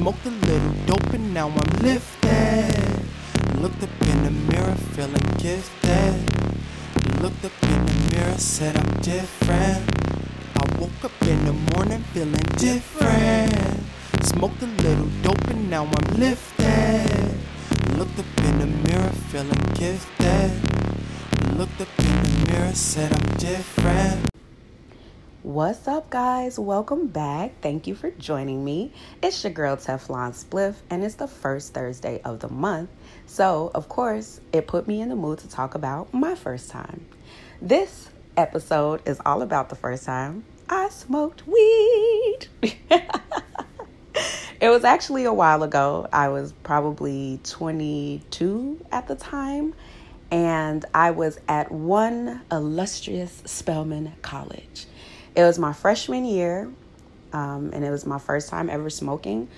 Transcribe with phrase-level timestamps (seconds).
[0.00, 3.04] Smoked a little dope and now I'm lifted.
[3.60, 6.14] Looked up in the mirror feeling gifted.
[7.20, 9.84] Looked up in the mirror, said I'm different.
[10.56, 13.84] I woke up in the morning feeling different.
[14.22, 17.34] Smoked a little dope and now I'm lifted.
[17.98, 20.50] Looked up in the mirror feeling gifted.
[21.58, 24.29] Looked up in the mirror, said I'm different.
[25.42, 26.58] What's up, guys?
[26.58, 27.62] Welcome back.
[27.62, 28.92] Thank you for joining me.
[29.22, 32.90] It's your girl Teflon Spliff, and it's the first Thursday of the month.
[33.24, 37.06] So, of course, it put me in the mood to talk about my first time.
[37.62, 42.40] This episode is all about the first time I smoked weed.
[44.60, 46.06] it was actually a while ago.
[46.12, 49.72] I was probably 22 at the time,
[50.30, 54.84] and I was at one illustrious Spelman College.
[55.36, 56.70] It was my freshman year,
[57.32, 59.48] um, and it was my first time ever smoking.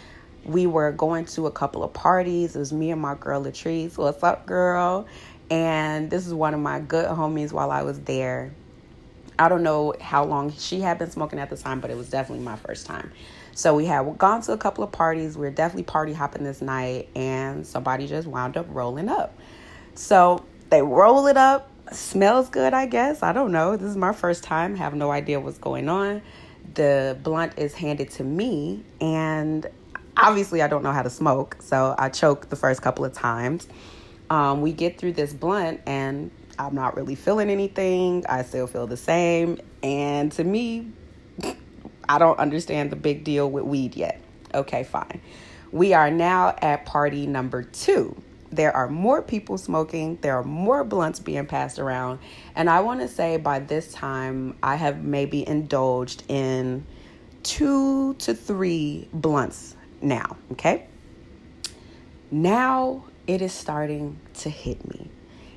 [0.45, 2.55] We were going to a couple of parties.
[2.55, 3.97] It was me and my girl Latrice.
[3.97, 5.07] What's up, girl?
[5.51, 8.53] And this is one of my good homies while I was there.
[9.39, 12.11] I don't know how long she had been smoking at the time, but it was
[12.11, 13.11] definitely my first time.
[13.55, 15.37] So we had gone to a couple of parties.
[15.37, 19.39] We were definitely party hopping this night, and somebody just wound up rolling up.
[19.95, 23.23] So they roll it up smells good, I guess.
[23.23, 23.77] I don't know.
[23.77, 26.23] This is my first time, have no idea what's going on.
[26.75, 29.67] The blunt is handed to me, and
[30.17, 33.67] obviously, I don't know how to smoke, so I choke the first couple of times.
[34.31, 38.25] Um, we get through this blunt, and I'm not really feeling anything.
[38.29, 39.59] I still feel the same.
[39.83, 40.91] And to me,
[42.09, 44.21] I don't understand the big deal with weed yet.
[44.55, 45.21] Okay, fine.
[45.73, 48.22] We are now at party number two
[48.53, 52.21] there are more people smoking, there are more blunts being passed around.
[52.55, 56.87] And I want to say by this time, I have maybe indulged in
[57.43, 60.87] two to three blunts now, okay?
[62.31, 65.11] Now it is starting to hit me.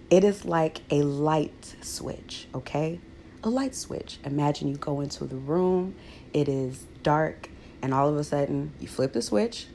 [0.10, 3.00] It is like a light switch, okay?
[3.44, 4.20] A light switch.
[4.24, 5.96] Imagine you go into the room,
[6.34, 7.50] it is dark,
[7.82, 9.68] and all of a sudden you flip the switch,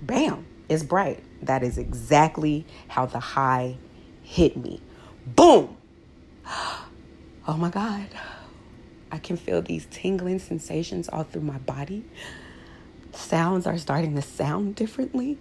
[0.00, 1.22] bam, it's bright.
[1.42, 3.76] That is exactly how the high
[4.22, 4.80] hit me.
[5.26, 5.76] Boom!
[7.46, 8.08] Oh my God.
[9.12, 12.06] I can feel these tingling sensations all through my body.
[13.12, 15.36] Sounds are starting to sound differently.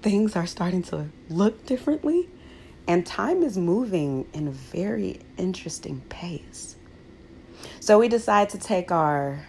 [0.00, 2.30] Things are starting to look differently.
[2.88, 6.76] And time is moving in a very interesting pace.
[7.78, 9.46] So we decide to take our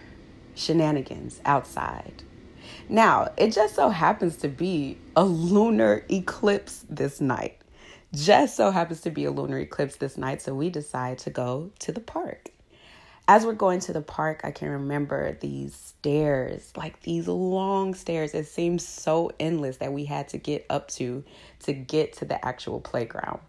[0.54, 2.24] shenanigans outside
[2.88, 7.58] now, it just so happens to be a lunar eclipse this night.
[8.14, 11.70] Just so happens to be a lunar eclipse this night, so we decide to go
[11.80, 12.50] to the park.
[13.28, 18.34] As we're going to the park, I can remember these stairs, like these long stairs.
[18.34, 21.24] It seems so endless that we had to get up to
[21.64, 23.40] to get to the actual playground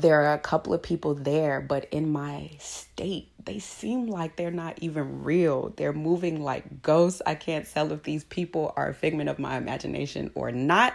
[0.00, 4.50] there are a couple of people there, but in my state, they seem like they're
[4.50, 5.72] not even real.
[5.76, 7.22] They're moving like ghosts.
[7.26, 10.94] I can't tell if these people are a figment of my imagination or not,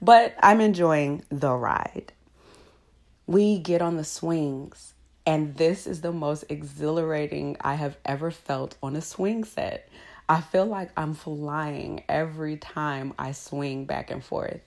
[0.00, 2.12] but I'm enjoying the ride.
[3.26, 4.94] We get on the swings,
[5.26, 9.88] and this is the most exhilarating I have ever felt on a swing set.
[10.28, 14.60] I feel like I'm flying every time I swing back and forth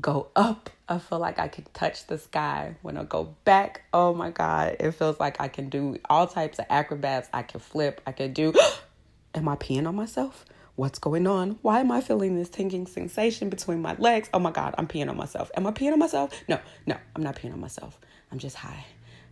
[0.00, 2.76] go up, I feel like I can touch the sky.
[2.82, 6.58] When I go back, oh my God, it feels like I can do all types
[6.58, 7.28] of acrobats.
[7.32, 8.52] I can flip, I can do.
[9.34, 10.44] Am I peeing on myself?
[10.76, 11.58] What's going on?
[11.62, 14.30] Why am I feeling this tingling sensation between my legs?
[14.32, 15.50] Oh my God, I'm peeing on myself.
[15.56, 16.32] Am I peeing on myself?
[16.48, 17.98] No, no, I'm not peeing on myself.
[18.30, 18.84] I'm just high.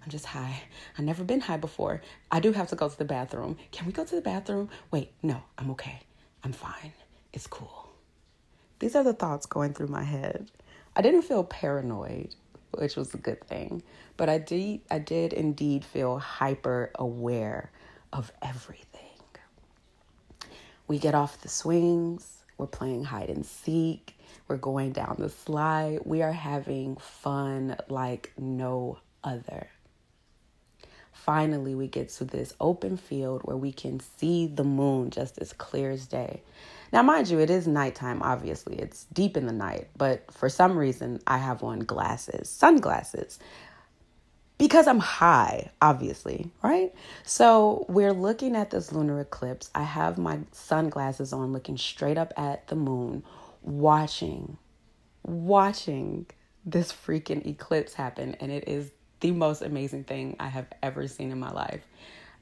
[0.02, 0.62] I'm just high.
[0.98, 2.02] I've never been high before.
[2.32, 3.58] I do have to go to the bathroom.
[3.70, 4.70] Can we go to the bathroom?
[4.90, 6.00] Wait, no, I'm okay.
[6.42, 6.92] I'm fine.
[7.32, 7.85] It's cool.
[8.78, 10.50] These are the thoughts going through my head.
[10.94, 12.34] I didn't feel paranoid,
[12.72, 13.82] which was a good thing,
[14.16, 17.70] but I did I did indeed feel hyper aware
[18.12, 19.00] of everything.
[20.88, 24.16] We get off the swings, we're playing hide and seek,
[24.48, 26.00] we're going down the slide.
[26.04, 29.68] We are having fun like no other.
[31.12, 35.52] Finally, we get to this open field where we can see the moon just as
[35.52, 36.42] clear as day.
[36.92, 38.76] Now, mind you, it is nighttime, obviously.
[38.76, 43.38] It's deep in the night, but for some reason, I have on glasses, sunglasses,
[44.58, 46.94] because I'm high, obviously, right?
[47.24, 49.70] So we're looking at this lunar eclipse.
[49.74, 53.22] I have my sunglasses on, looking straight up at the moon,
[53.62, 54.56] watching,
[55.24, 56.26] watching
[56.64, 58.34] this freaking eclipse happen.
[58.40, 58.90] And it is
[59.20, 61.82] the most amazing thing I have ever seen in my life.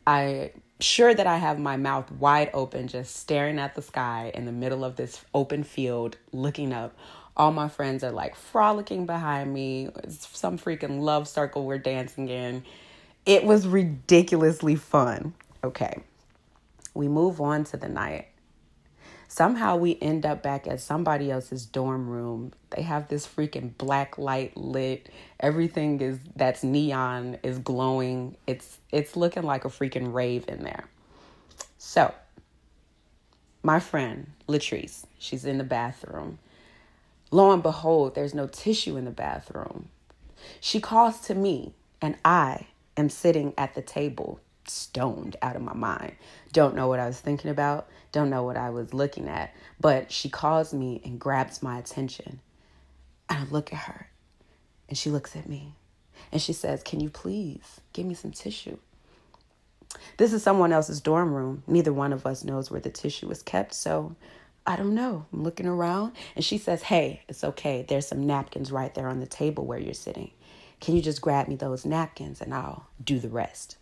[0.06, 4.44] I sure that I have my mouth wide open, just staring at the sky in
[4.44, 6.96] the middle of this open field, looking up.
[7.36, 9.88] All my friends are like frolicking behind me.
[10.04, 12.64] It's some freaking love circle we're dancing in.
[13.26, 15.34] It was ridiculously fun.
[15.64, 16.02] Okay.
[16.92, 18.28] We move on to the night.
[19.34, 22.52] Somehow we end up back at somebody else's dorm room.
[22.70, 25.08] They have this freaking black light lit.
[25.40, 28.36] Everything is that's neon is glowing.
[28.46, 30.84] It's it's looking like a freaking rave in there.
[31.78, 32.14] So,
[33.64, 36.38] my friend Latrice, she's in the bathroom.
[37.32, 39.88] Lo and behold, there's no tissue in the bathroom.
[40.60, 44.38] She calls to me, and I am sitting at the table
[44.68, 46.14] stoned out of my mind.
[46.52, 49.54] Don't know what I was thinking about, don't know what I was looking at.
[49.80, 52.40] But she calls me and grabs my attention.
[53.28, 54.08] And I look at her
[54.88, 55.74] and she looks at me
[56.32, 58.78] and she says, Can you please give me some tissue?
[60.16, 61.62] This is someone else's dorm room.
[61.66, 64.16] Neither one of us knows where the tissue is kept, so
[64.66, 65.26] I don't know.
[65.32, 67.84] I'm looking around and she says, Hey, it's okay.
[67.86, 70.30] There's some napkins right there on the table where you're sitting.
[70.80, 73.76] Can you just grab me those napkins and I'll do the rest?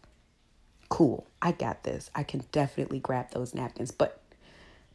[0.93, 2.11] Cool, I got this.
[2.15, 3.91] I can definitely grab those napkins.
[3.91, 4.21] But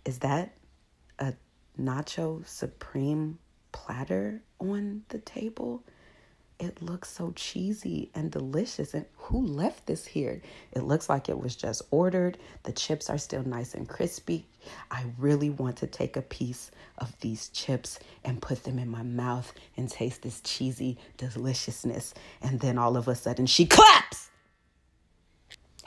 [0.06, 0.56] is that
[1.18, 1.34] a
[1.82, 3.40] nacho supreme
[3.72, 5.84] platter on the table?
[6.60, 8.94] It looks so cheesy and delicious.
[8.94, 10.44] And who left this here?
[10.72, 12.38] It looks like it was just ordered.
[12.62, 14.46] The chips are still nice and crispy.
[14.92, 19.02] I really want to take a piece of these chips and put them in my
[19.02, 22.14] mouth and taste this cheesy deliciousness.
[22.40, 24.30] And then all of a sudden, she claps.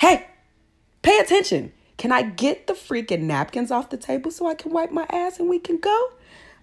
[0.01, 0.27] Hey,
[1.03, 1.75] pay attention.
[1.99, 5.39] Can I get the freaking napkins off the table so I can wipe my ass
[5.39, 6.13] and we can go?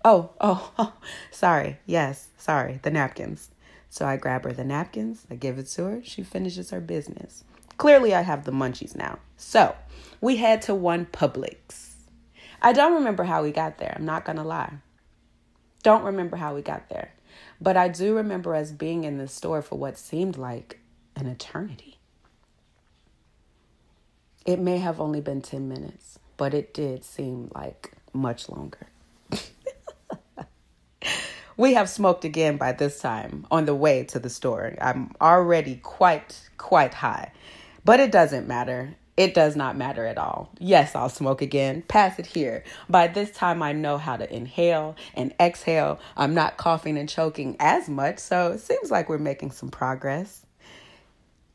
[0.04, 0.94] Oh, oh, oh,
[1.30, 1.78] sorry.
[1.86, 2.80] Yes, sorry.
[2.82, 3.52] The napkins.
[3.92, 7.44] So I grab her the napkins, I give it to her, she finishes her business.
[7.78, 9.20] Clearly, I have the munchies now.
[9.38, 9.76] So
[10.20, 11.92] we head to one Publix.
[12.60, 14.74] I don't remember how we got there, I'm not gonna lie.
[15.84, 17.14] Don't remember how we got there.
[17.62, 20.80] But I do remember us being in the store for what seemed like
[21.16, 21.97] an eternity.
[24.48, 28.88] It may have only been 10 minutes, but it did seem like much longer.
[31.58, 34.74] we have smoked again by this time on the way to the store.
[34.80, 37.34] I'm already quite, quite high,
[37.84, 38.96] but it doesn't matter.
[39.18, 40.50] It does not matter at all.
[40.60, 41.82] Yes, I'll smoke again.
[41.82, 42.64] Pass it here.
[42.88, 46.00] By this time, I know how to inhale and exhale.
[46.16, 50.46] I'm not coughing and choking as much, so it seems like we're making some progress.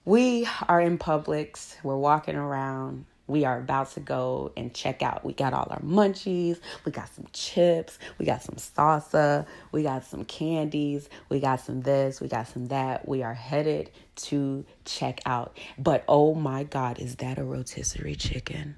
[0.04, 3.04] We are in Publix, we're walking around.
[3.28, 5.24] We are about to go and check out.
[5.24, 10.04] We got all our munchies, we got some chips, we got some salsa, we got
[10.04, 13.06] some candies, we got some this, we got some that.
[13.06, 15.56] We are headed to check out.
[15.78, 18.74] But oh my God, is that a rotisserie chicken?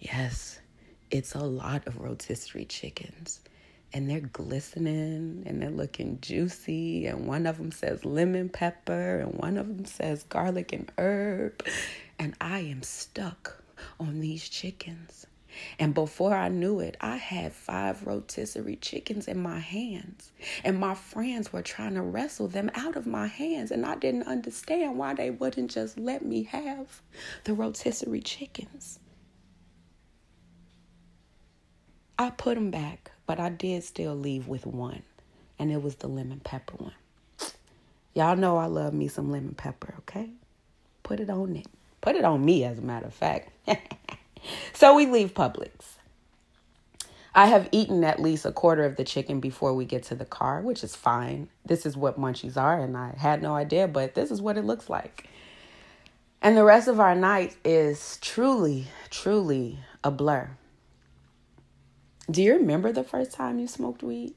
[0.00, 0.58] Yes,
[1.12, 3.38] it's a lot of rotisserie chickens
[3.94, 7.06] and they're glistening and they're looking juicy.
[7.06, 11.64] And one of them says lemon pepper, and one of them says garlic and herb.
[12.18, 13.62] And I am stuck
[14.00, 15.26] on these chickens.
[15.78, 20.32] And before I knew it, I had five rotisserie chickens in my hands.
[20.64, 23.70] And my friends were trying to wrestle them out of my hands.
[23.70, 27.00] And I didn't understand why they wouldn't just let me have
[27.44, 28.98] the rotisserie chickens.
[32.18, 35.02] I put them back but I did still leave with one,
[35.58, 36.94] and it was the lemon pepper one.
[38.14, 40.30] Y'all know I love me some lemon pepper, okay?
[41.02, 41.66] Put it on it.
[42.00, 43.50] Put it on me, as a matter of fact.
[44.72, 45.94] so we leave Publix.
[47.34, 50.24] I have eaten at least a quarter of the chicken before we get to the
[50.24, 51.48] car, which is fine.
[51.66, 54.64] This is what munchies are, and I had no idea, but this is what it
[54.64, 55.28] looks like.
[56.40, 60.50] And the rest of our night is truly, truly a blur.
[62.30, 64.34] Do you remember the first time you smoked weed?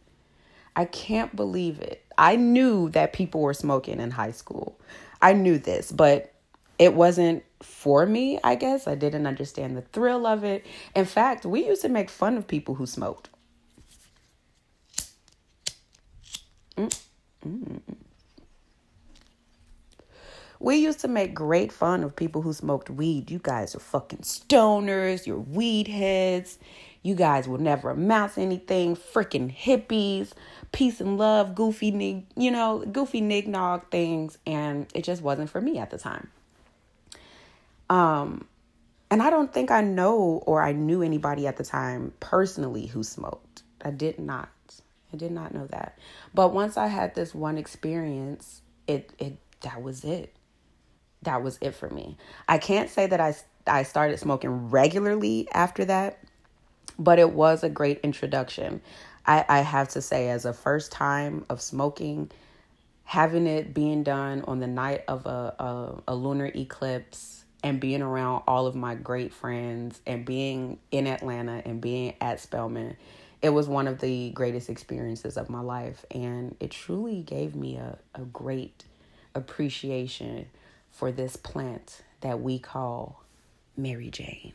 [0.75, 2.03] I can't believe it.
[2.17, 4.79] I knew that people were smoking in high school.
[5.21, 6.33] I knew this, but
[6.77, 8.87] it wasn't for me, I guess.
[8.87, 10.65] I didn't understand the thrill of it.
[10.95, 13.29] In fact, we used to make fun of people who smoked.
[16.75, 17.81] Mm-mm.
[20.59, 23.29] We used to make great fun of people who smoked weed.
[23.29, 26.57] You guys are fucking stoners, you're weed heads.
[27.07, 28.97] You guys will never amount to anything.
[28.97, 30.33] Freaking hippies,
[30.73, 34.37] peace and love, goofy, nig, you know, goofy nignog things.
[34.45, 36.29] And it just wasn't for me at the time.
[37.89, 38.45] Um,
[39.09, 43.03] and I don't think I know or I knew anybody at the time personally who
[43.03, 43.63] smoked.
[43.81, 44.49] I did not.
[45.13, 45.97] I did not know that.
[46.33, 50.35] But once I had this one experience, it it that was it
[51.21, 52.17] that was it for me.
[52.49, 53.33] I can't say that I
[53.65, 56.19] I started smoking regularly after that,
[56.97, 58.81] but it was a great introduction.
[59.25, 62.31] I, I have to say, as a first time of smoking,
[63.03, 68.01] having it being done on the night of a, a, a lunar eclipse and being
[68.01, 72.95] around all of my great friends and being in Atlanta and being at Spelman,
[73.41, 76.05] it was one of the greatest experiences of my life.
[76.11, 78.85] And it truly gave me a, a great
[79.35, 80.47] appreciation
[80.91, 83.23] for this plant that we call
[83.75, 84.53] Mary Jane.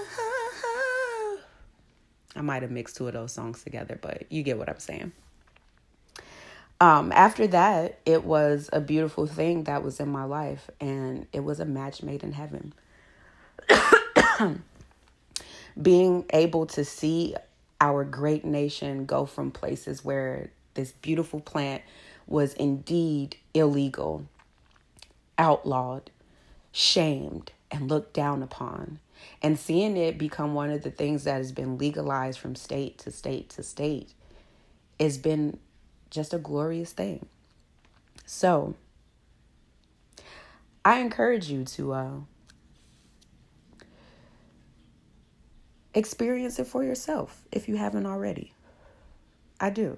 [2.35, 5.11] I might have mixed two of those songs together, but you get what I'm saying.
[6.81, 11.41] Um, after that, it was a beautiful thing that was in my life, and it
[11.41, 12.73] was a match made in heaven.
[15.79, 17.35] Being able to see
[17.79, 21.83] our great nation go from places where this beautiful plant
[22.25, 24.25] was indeed illegal
[25.39, 26.11] outlawed,
[26.71, 28.99] shamed, and looked down upon.
[29.41, 33.11] And seeing it become one of the things that has been legalized from state to
[33.11, 34.13] state to state
[34.99, 35.57] has been
[36.09, 37.25] just a glorious thing.
[38.25, 38.75] So,
[40.85, 42.11] I encourage you to uh,
[45.93, 48.53] experience it for yourself if you haven't already.
[49.59, 49.97] I do.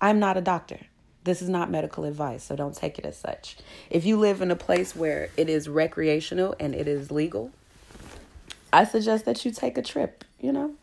[0.00, 0.78] I'm not a doctor.
[1.24, 3.56] This is not medical advice, so don't take it as such.
[3.90, 7.50] If you live in a place where it is recreational and it is legal,
[8.72, 10.74] I suggest that you take a trip, you know?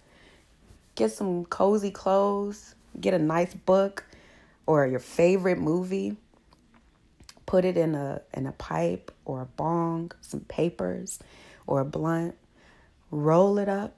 [0.95, 4.03] Get some cozy clothes, get a nice book
[4.65, 6.17] or your favorite movie.
[7.45, 11.19] Put it in a in a pipe or a bong, some papers
[11.65, 12.35] or a blunt.
[13.09, 13.95] Roll it up,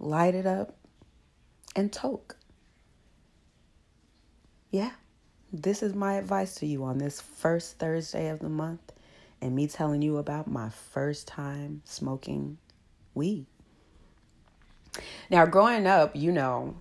[0.00, 0.74] light it up,
[1.76, 2.36] and toke.
[4.70, 4.90] Yeah.
[5.52, 8.92] This is my advice to you on this first Thursday of the month
[9.42, 12.58] and me telling you about my first time smoking
[13.14, 13.46] weed.
[15.28, 16.76] Now, growing up, you know,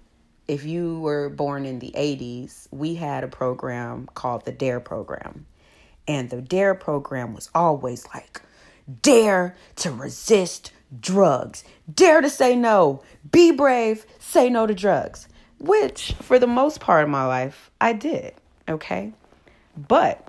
[0.48, 5.48] if you were born in the 80s, we had a program called the DARE program.
[6.08, 8.40] And the DARE program was always like,
[9.02, 16.14] dare to resist drugs, dare to say no, be brave, say no to drugs, which
[16.22, 18.36] for the most part of my life, I did.
[18.70, 19.14] Okay.
[19.76, 20.28] But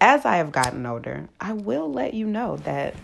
[0.00, 2.94] as I have gotten older, I will let you know that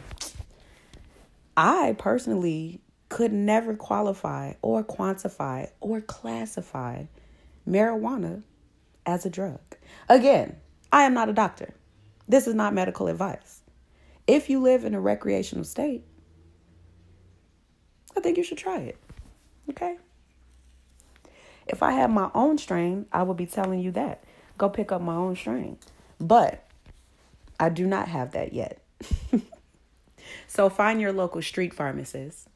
[1.57, 7.05] I personally could never qualify or quantify or classify
[7.69, 8.43] marijuana
[9.05, 9.61] as a drug.
[10.09, 10.57] Again,
[10.91, 11.75] I am not a doctor.
[12.27, 13.61] This is not medical advice.
[14.27, 16.05] If you live in a recreational state,
[18.17, 18.97] I think you should try it.
[19.71, 19.99] Okay?
[21.67, 24.25] If I had my own strain, I would be telling you that
[24.59, 25.79] go pick up my own strain.
[26.21, 26.65] But
[27.59, 28.83] I do not have that yet.
[30.47, 32.49] so find your local street pharmacist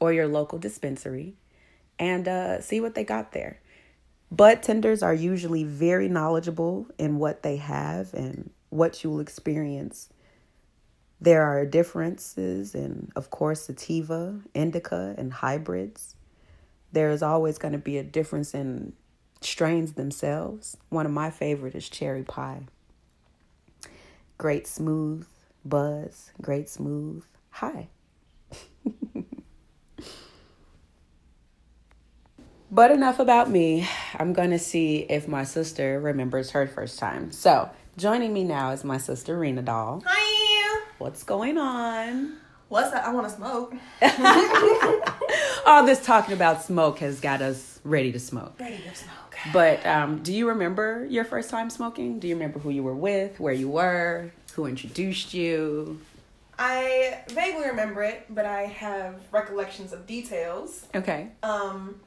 [0.00, 1.34] or your local dispensary
[1.98, 3.60] and uh, see what they got there.
[4.30, 10.08] Bud tenders are usually very knowledgeable in what they have and what you will experience.
[11.20, 16.16] There are differences in, of course, sativa, indica, and hybrids.
[16.92, 18.92] There is always going to be a difference in
[19.44, 20.76] strains themselves.
[20.88, 22.62] One of my favorite is cherry pie.
[24.38, 25.26] Great smooth
[25.64, 27.88] buzz, great smooth high.
[32.70, 33.88] but enough about me.
[34.18, 37.30] I'm going to see if my sister remembers her first time.
[37.32, 40.02] So, joining me now is my sister Rena Doll.
[40.06, 40.82] Hi.
[40.98, 42.38] What's going on?
[42.68, 43.04] What's that?
[43.04, 43.74] I want to smoke.
[45.66, 48.54] All this talking about smoke has got us ready to smoke.
[48.60, 49.36] Ready to smoke.
[49.52, 52.18] But um, do you remember your first time smoking?
[52.18, 56.00] Do you remember who you were with, where you were, who introduced you?
[56.58, 60.86] I vaguely remember it, but I have recollections of details.
[60.94, 61.28] Okay.
[61.42, 62.00] Um,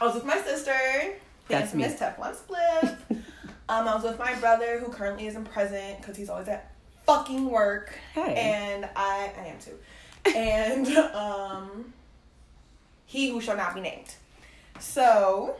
[0.00, 0.72] I was with my sister.
[1.48, 1.84] That's me.
[1.84, 2.96] Miss Teflon Spliff.
[3.10, 6.72] um, I was with my brother, who currently isn't present because he's always at
[7.06, 7.98] fucking work.
[8.12, 8.34] Hey.
[8.34, 9.78] And I, I am too.
[10.36, 11.94] And um,
[13.08, 14.14] he who shall not be named.
[14.78, 15.56] So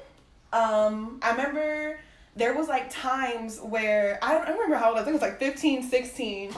[0.52, 1.98] um, I remember
[2.36, 5.40] there was like times where I don't remember how old I think it was like
[5.40, 6.52] 15, 16.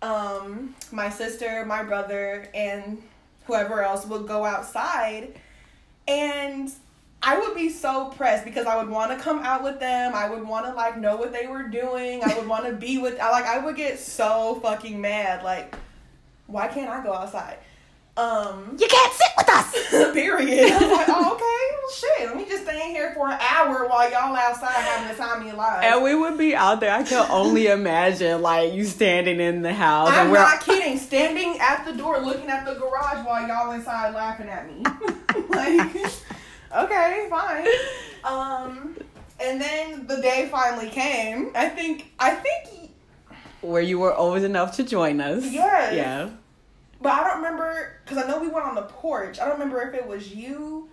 [0.00, 3.00] Um, my sister, my brother, and
[3.44, 5.38] whoever else would go outside
[6.08, 6.72] and
[7.22, 10.12] I would be so pressed because I would want to come out with them.
[10.14, 12.24] I would want to like know what they were doing.
[12.24, 15.76] I would want to be with I like I would get so fucking mad like
[16.46, 17.58] why can't I go outside?
[18.16, 19.72] Um, You can't sit with us.
[20.12, 20.70] period.
[20.70, 22.28] I was like, oh, okay, well, shit.
[22.28, 25.40] Let me just stay in here for an hour while y'all outside having the time
[25.40, 25.86] of your lives.
[25.86, 26.92] And we would be out there.
[26.92, 30.98] I can only imagine like you standing in the house I'm and we're not kidding.
[30.98, 34.82] Standing at the door, looking at the garage while y'all inside laughing at me.
[35.48, 35.96] like,
[36.76, 37.66] okay, fine.
[38.24, 38.96] Um,
[39.40, 41.50] and then the day finally came.
[41.54, 42.12] I think.
[42.18, 42.90] I think.
[43.62, 45.50] where you were old enough to join us.
[45.50, 45.94] Yes.
[45.94, 46.30] Yeah.
[47.02, 49.38] But I don't remember because I know we went on the porch.
[49.40, 50.88] I don't remember if it was you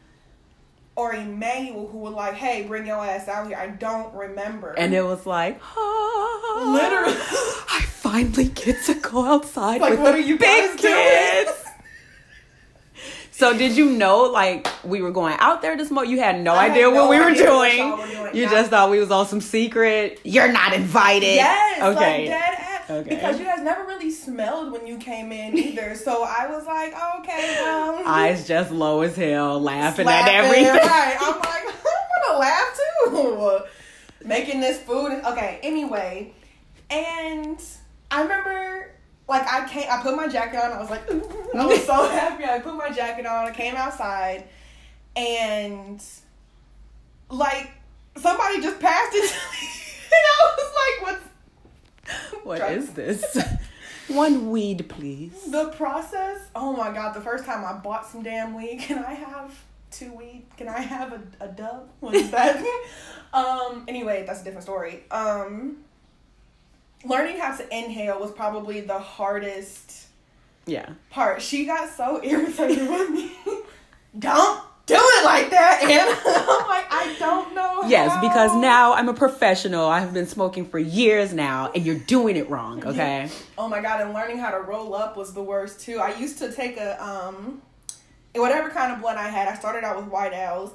[0.96, 4.72] or Emmanuel who were like, "Hey, bring your ass out here." I don't remember.
[4.78, 7.14] And it was like, Literally.
[7.72, 11.52] I finally get to go outside Like, with what the are you big kids.
[13.32, 16.08] So did you know like we were going out there to smoke?
[16.08, 17.92] You had no I had idea what no we were what doing.
[17.92, 18.36] were doing.
[18.36, 20.20] You just thought we was on some secret.
[20.26, 21.36] You're not invited.
[21.36, 22.28] Yes, Okay.
[22.28, 22.30] like.
[22.90, 23.10] Okay.
[23.10, 25.96] Because you guys never really smelled when you came in either.
[26.10, 28.02] So I was like, okay, well.
[28.06, 30.76] Eyes just low as hell, laughing, laughing, at everything.
[30.76, 31.18] Right.
[31.20, 33.60] I'm like, I'm gonna laugh too.
[34.26, 35.22] Making this food.
[35.26, 36.34] Okay, anyway.
[36.90, 37.62] And
[38.10, 38.92] I remember
[39.28, 42.46] like I came I put my jacket on, I was like, I was so happy.
[42.46, 44.46] I put my jacket on, I came outside
[45.16, 46.04] and
[47.30, 47.72] like
[48.18, 49.68] somebody just passed it to me.
[50.12, 51.29] And I was like, what's
[52.50, 52.86] What Drugs.
[52.86, 53.38] is this?
[54.08, 55.52] One weed, please.
[55.52, 59.14] The process, oh my god, the first time I bought some damn weed, can I
[59.14, 59.54] have
[59.92, 60.48] two weed?
[60.58, 61.90] Can I have a, a dub?
[62.00, 62.60] What is that?
[63.36, 65.04] um, anyway, that's a different story.
[65.12, 65.78] Um,
[67.06, 70.08] learning how to inhale was probably the hardest
[70.66, 70.90] Yeah.
[71.12, 71.44] part.
[71.44, 73.32] She got so irritated with me.
[74.18, 75.92] Don't do it like that, and
[76.26, 77.84] I'm like, I don't know.
[77.88, 78.22] Yes, how.
[78.22, 79.86] because now I'm a professional.
[79.88, 83.30] I have been smoking for years now, and you're doing it wrong, okay?
[83.58, 86.00] Oh my god, and learning how to roll up was the worst too.
[86.00, 87.62] I used to take a um
[88.36, 90.72] whatever kind of blunt I had, I started out with white owls.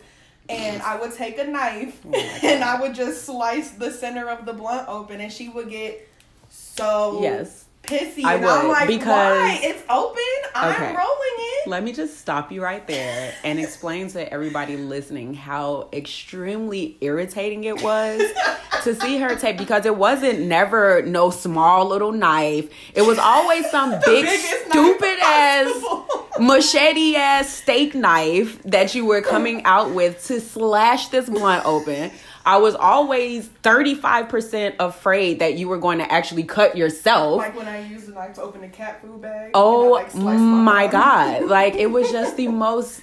[0.46, 4.44] And I would take a knife Oh and I would just slice the center of
[4.44, 6.06] the blunt open and she would get
[6.50, 7.63] so Yes.
[7.86, 8.24] Pissy.
[8.24, 9.58] I and I'm like, because- why?
[9.62, 10.22] It's open.
[10.54, 10.86] I'm Okay.
[10.86, 11.68] rolling it.
[11.68, 17.64] Let me just stop you right there and explain to everybody listening how extremely irritating
[17.64, 18.20] it was
[18.84, 22.68] to see her take because it wasn't never no small little knife.
[22.94, 24.26] It was always some big
[24.68, 25.72] stupid ass
[26.40, 32.10] machete ass steak knife that you were coming out with to slash this blunt open.
[32.46, 37.38] I was always 35% afraid that you were going to actually cut yourself.
[37.38, 39.52] Like when I used the knife to open the cat food bag.
[39.54, 41.44] Oh I, like, sliced my god.
[41.54, 43.00] Like it was just the most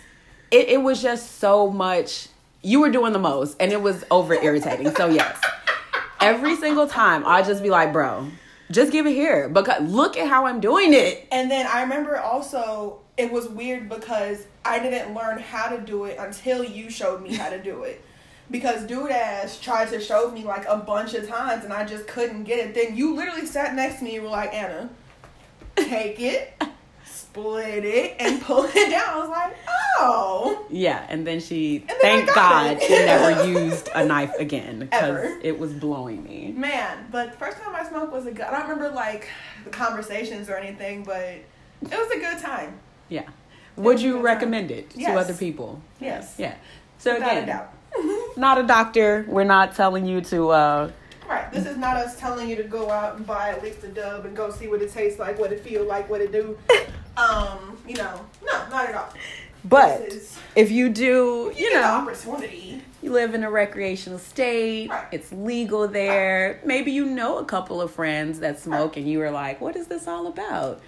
[0.51, 2.27] it, it was just so much
[2.61, 4.93] you were doing the most and it was over irritating.
[4.95, 5.39] So yes.
[6.19, 8.27] Every single time I just be like, bro,
[8.69, 9.49] just give it here.
[9.49, 11.27] Because look at how I'm doing it.
[11.31, 16.05] And then I remember also it was weird because I didn't learn how to do
[16.05, 18.03] it until you showed me how to do it.
[18.51, 22.05] Because dude ass tried to show me like a bunch of times and I just
[22.05, 22.75] couldn't get it.
[22.75, 24.89] Then you literally sat next to me and were like, Anna,
[25.77, 26.61] take it,
[27.05, 29.09] split it, and pull it down.
[29.09, 29.55] I was like,
[29.99, 30.65] oh.
[30.69, 32.83] Yeah, and then she then thank God it.
[32.83, 36.51] she never used a knife again because it was blowing me.
[36.55, 39.29] Man, but the first time I smoked was a good I don't remember like
[39.63, 41.43] the conversations or anything, but it
[41.83, 42.79] was a good time.
[43.07, 43.29] Yeah.
[43.77, 44.25] Would you good time.
[44.25, 45.17] recommend it to Yes.
[45.17, 45.81] other people?
[46.01, 46.35] Yes.
[46.37, 46.55] Yeah.
[46.97, 47.73] So Without a again, doubt.
[48.37, 49.25] Not a doctor.
[49.27, 50.91] We're not telling you to uh
[51.29, 51.49] Right.
[51.53, 54.25] This is not us telling you to go out and buy at least a dub
[54.25, 56.57] and go see what it tastes like, what it feel like, what it do.
[57.17, 59.13] Um, you know, no, not at all.
[59.65, 62.81] but is if you do, you you know, opportunity.
[63.01, 65.05] you live in a recreational state, Right.
[65.11, 66.61] it's legal there.
[66.65, 69.87] Maybe you know a couple of friends that smoke and you were like, "What is
[69.87, 70.81] this all about?"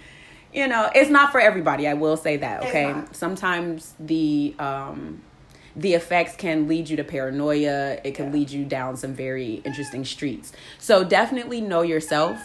[0.54, 1.90] You know, it's not for everybody.
[1.90, 2.96] I will say that, okay?
[3.12, 5.22] Sometimes the um
[5.76, 7.98] the effects can lead you to paranoia.
[8.04, 8.32] It can Yeah.
[8.34, 10.52] lead you down some very interesting streets.
[10.80, 12.38] So definitely know yourself.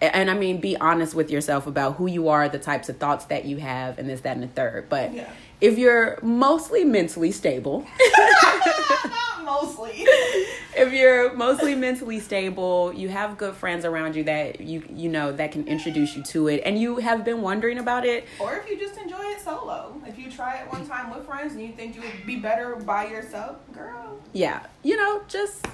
[0.00, 3.26] And I mean, be honest with yourself about who you are, the types of thoughts
[3.26, 4.88] that you have, and this, that, and the third.
[4.88, 5.28] But Yeah.
[5.60, 7.86] if you're mostly mentally stable,
[9.44, 9.90] Mostly.
[10.76, 15.32] if you're mostly mentally stable, you have good friends around you that you you know
[15.32, 18.26] that can introduce you to it, and you have been wondering about it.
[18.40, 20.00] Or if you just enjoy it solo.
[20.06, 22.76] If you try it one time with friends and you think you would be better
[22.76, 25.66] by yourself, girl, Yeah, you know, just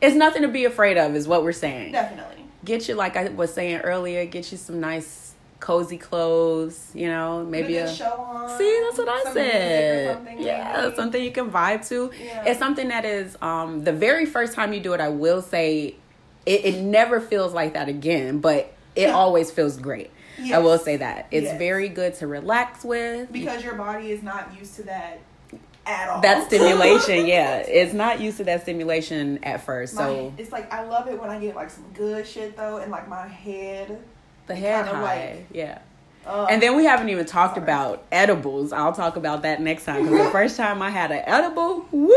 [0.00, 1.92] it's nothing to be afraid of, is what we're saying.
[1.92, 2.44] definitely.
[2.64, 5.25] Get you like I was saying earlier, get you some nice
[5.60, 6.90] cozy clothes.
[6.94, 8.58] You know, maybe a show on.
[8.58, 10.14] See, that's what I said.
[10.16, 10.96] something, Yeah, maybe.
[10.96, 12.10] something you can vibe to.
[12.22, 12.44] Yeah.
[12.46, 15.00] It's something that is um the very first time you do it.
[15.00, 15.96] I will say,
[16.44, 20.10] it, it never feels like that again, but it always feels great.
[20.52, 21.28] I will say that.
[21.30, 21.58] It's Yes.
[21.58, 23.32] very good to relax with.
[23.32, 25.18] because your body is not used to that
[25.86, 26.20] at all.
[26.20, 27.56] that stimulation, yeah.
[27.58, 29.94] It's not used to that stimulation at first.
[29.94, 32.76] My- So it's like I love it when I get like some good shit though,
[32.78, 33.98] and like my head.
[34.46, 35.02] The head high.
[35.02, 35.78] like- yeah.
[36.26, 37.64] Uh, And then we haven't even talked Sorry.
[37.64, 38.72] about edibles.
[38.72, 40.04] I'll talk about that next time.
[40.04, 42.08] Because the first time I had an edible, woo!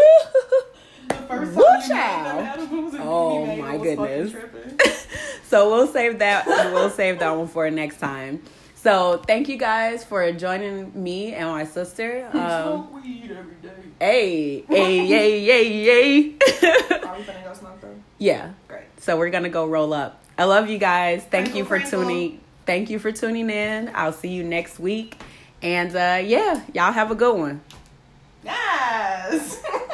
[1.09, 2.39] the first time Woo, you made child.
[2.39, 5.07] them edibles and Oh, you made my it was fucking goodness.
[5.47, 6.47] so we'll save that.
[6.47, 8.41] We'll save that one for next time.
[8.75, 12.27] So thank you guys for joining me and my sister.
[12.33, 13.69] Um, Smoke weed every day.
[13.99, 16.19] hey, hey, yay, yay, yay.
[16.31, 17.93] Are we finna go smoke though?
[18.17, 18.53] yeah.
[18.67, 18.83] Great.
[18.99, 20.23] So we're gonna go roll up.
[20.39, 21.21] I love you guys.
[21.25, 22.03] Thank you for crinkle.
[22.03, 22.39] tuning.
[22.65, 23.91] Thank you for tuning in.
[23.93, 25.17] I'll see you next week.
[25.61, 27.59] And uh, yeah, y'all have a good one.
[28.45, 29.61] Yes.